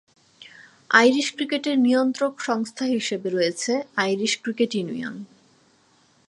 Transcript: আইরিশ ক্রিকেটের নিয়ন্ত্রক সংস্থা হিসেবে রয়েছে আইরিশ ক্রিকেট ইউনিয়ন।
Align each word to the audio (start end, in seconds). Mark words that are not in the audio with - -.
আইরিশ 0.91 1.27
ক্রিকেটের 1.35 1.77
নিয়ন্ত্রক 1.79 2.33
সংস্থা 2.39 2.85
হিসেবে 2.85 3.27
রয়েছে 3.29 3.71
আইরিশ 3.97 4.33
ক্রিকেট 4.43 4.71
ইউনিয়ন। 4.75 5.15